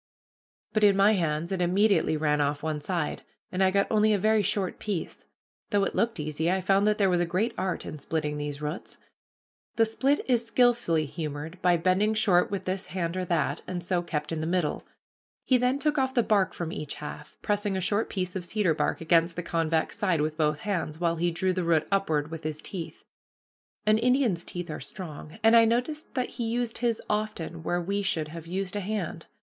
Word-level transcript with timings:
But 0.73 0.83
in 0.83 0.97
my 0.97 1.11
hands 1.11 1.51
it 1.51 1.61
immediately 1.61 2.17
ran 2.17 2.41
off 2.41 2.63
one 2.63 2.81
side, 2.81 3.21
and 3.51 3.63
I 3.63 3.69
got 3.69 3.85
only 3.91 4.13
a 4.13 4.17
very 4.17 4.41
short 4.41 4.79
piece. 4.79 5.25
Though 5.69 5.83
it 5.83 5.93
looked 5.93 6.19
easy, 6.19 6.49
I 6.49 6.59
found 6.59 6.87
that 6.87 6.97
there 6.97 7.07
was 7.07 7.21
a 7.21 7.25
great 7.27 7.53
art 7.55 7.85
in 7.85 7.99
splitting 7.99 8.39
these 8.39 8.63
roots. 8.63 8.97
The 9.75 9.85
split 9.85 10.21
is 10.27 10.43
skillfully 10.43 11.05
humored 11.05 11.61
by 11.61 11.77
bending 11.77 12.15
short 12.15 12.49
with 12.49 12.65
this 12.65 12.87
hand 12.87 13.15
or 13.15 13.25
that, 13.25 13.61
and 13.67 13.83
so 13.83 14.01
kept 14.01 14.31
in 14.31 14.41
the 14.41 14.47
middle. 14.47 14.87
He 15.45 15.59
then 15.59 15.77
took 15.77 15.99
off 15.99 16.15
the 16.15 16.23
bark 16.23 16.55
from 16.55 16.71
each 16.73 16.95
half, 16.95 17.37
pressing 17.43 17.77
a 17.77 17.79
short 17.79 18.09
piece 18.09 18.35
of 18.35 18.43
cedar 18.43 18.73
bark 18.73 19.01
against 19.01 19.35
the 19.35 19.43
convex 19.43 19.99
side 19.99 20.19
with 20.21 20.35
both 20.35 20.61
hands, 20.61 20.97
while 20.99 21.17
he 21.17 21.29
drew 21.29 21.53
the 21.53 21.63
root 21.63 21.87
upward 21.91 22.31
with 22.31 22.43
his 22.43 22.59
teeth. 22.59 23.03
An 23.85 23.99
Indian's 23.99 24.43
teeth 24.43 24.71
are 24.71 24.79
strong, 24.79 25.37
and 25.43 25.55
I 25.55 25.63
noticed 25.65 26.15
that 26.15 26.29
he 26.29 26.45
used 26.49 26.79
his 26.79 27.03
often 27.07 27.61
where 27.61 27.79
we 27.79 28.01
should 28.01 28.29
have 28.29 28.47
used 28.47 28.75
a 28.75 28.79
hand. 28.79 29.27